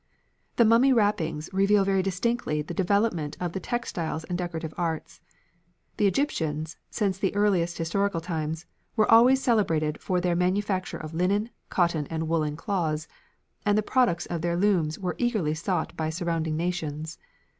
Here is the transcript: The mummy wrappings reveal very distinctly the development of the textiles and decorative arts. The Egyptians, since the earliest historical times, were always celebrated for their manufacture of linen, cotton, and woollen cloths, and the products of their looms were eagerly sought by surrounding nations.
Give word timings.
The 0.55 0.65
mummy 0.65 0.91
wrappings 0.91 1.47
reveal 1.53 1.85
very 1.85 2.01
distinctly 2.01 2.63
the 2.63 2.73
development 2.73 3.37
of 3.39 3.53
the 3.53 3.59
textiles 3.59 4.23
and 4.23 4.35
decorative 4.35 4.73
arts. 4.75 5.21
The 5.97 6.07
Egyptians, 6.07 6.75
since 6.89 7.19
the 7.19 7.35
earliest 7.35 7.77
historical 7.77 8.19
times, 8.19 8.65
were 8.95 9.11
always 9.11 9.43
celebrated 9.43 10.01
for 10.01 10.19
their 10.19 10.35
manufacture 10.35 10.97
of 10.97 11.13
linen, 11.13 11.51
cotton, 11.69 12.07
and 12.07 12.27
woollen 12.27 12.55
cloths, 12.55 13.07
and 13.63 13.77
the 13.77 13.83
products 13.83 14.25
of 14.25 14.41
their 14.41 14.57
looms 14.57 14.97
were 14.97 15.13
eagerly 15.19 15.53
sought 15.53 15.95
by 15.95 16.09
surrounding 16.09 16.57
nations. 16.57 17.19